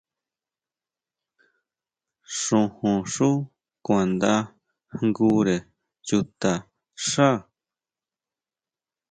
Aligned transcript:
Xojón 2.41 2.99
xú 3.13 3.29
kuandajngure 3.85 5.55
chutaxá. 6.05 7.29